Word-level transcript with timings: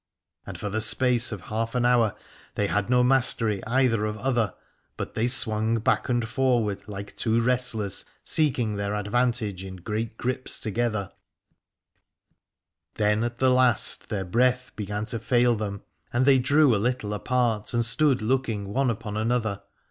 And 0.47 0.59
for 0.59 0.69
the 0.71 0.81
space 0.81 1.31
of 1.31 1.41
half 1.41 1.75
an 1.75 1.85
hour 1.85 2.15
they 2.55 2.65
had 2.65 2.89
no 2.89 3.03
mastery 3.03 3.63
either 3.67 4.03
of 4.05 4.17
other, 4.17 4.55
but 4.97 5.13
they 5.13 5.27
swung 5.27 5.77
back 5.77 6.09
and 6.09 6.27
forward 6.27 6.81
like 6.87 7.15
two 7.15 7.39
wrest 7.39 7.75
lers, 7.75 8.03
seeking 8.23 8.77
their 8.77 8.95
advantage 8.95 9.63
in 9.63 9.75
great 9.75 10.17
grips 10.17 10.59
together. 10.59 11.11
345 12.95 12.97
Aladore 12.97 13.05
Then 13.05 13.23
at 13.23 13.37
the 13.37 13.49
last 13.53 14.09
their 14.09 14.25
breath 14.25 14.71
began 14.75 15.05
to 15.05 15.19
fail 15.19 15.55
them, 15.55 15.83
and 16.11 16.25
they 16.25 16.39
drew 16.39 16.75
a 16.75 16.81
little 16.81 17.13
apart 17.13 17.71
and 17.71 17.85
stood 17.85 18.23
looking 18.23 18.73
one 18.73 18.89
upon 18.89 19.15
another. 19.15 19.61